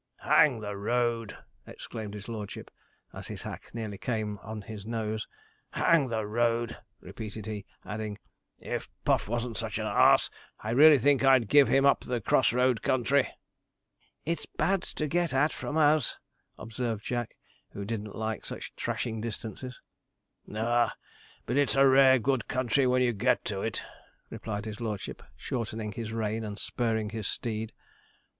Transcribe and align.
'Hang 0.23 0.61
the 0.61 0.75
road!' 0.75 1.37
exclaimed 1.67 2.15
his 2.15 2.27
lordship, 2.27 2.71
as 3.13 3.27
his 3.27 3.43
hack 3.43 3.69
nearly 3.71 3.99
came 3.99 4.39
on 4.41 4.63
his 4.63 4.83
nose, 4.83 5.27
'hang 5.73 6.07
the 6.07 6.25
road!' 6.25 6.75
repeated 7.01 7.45
he, 7.45 7.67
adding, 7.85 8.17
'if 8.57 8.89
Puff 9.05 9.27
wasn't 9.29 9.57
such 9.57 9.77
an 9.77 9.85
ass, 9.85 10.31
I 10.59 10.71
really 10.71 10.97
think 10.97 11.23
I'd 11.23 11.47
give 11.47 11.67
him 11.67 11.85
up 11.85 11.99
the 11.99 12.19
cross 12.19 12.51
road 12.51 12.81
country.' 12.81 13.27
'It's 14.25 14.47
bad 14.47 14.81
to 14.81 15.05
get 15.05 15.35
at 15.35 15.53
from 15.53 15.77
us,' 15.77 16.17
observed 16.57 17.03
Jack, 17.05 17.35
who 17.69 17.85
didn't 17.85 18.15
like 18.15 18.43
such 18.43 18.75
trashing 18.75 19.21
distances. 19.21 19.83
'Ah! 20.55 20.95
but 21.45 21.57
it's 21.57 21.75
a 21.75 21.85
rare 21.85 22.17
good 22.17 22.47
country 22.47 22.87
when 22.87 23.03
you 23.03 23.13
get 23.13 23.45
to 23.45 23.61
it,' 23.61 23.83
replied 24.31 24.65
his 24.65 24.81
lordship, 24.81 25.21
shortening 25.35 25.91
his 25.91 26.11
rein 26.11 26.43
and 26.43 26.57
spurring 26.57 27.11
his 27.11 27.27
steed. 27.27 27.71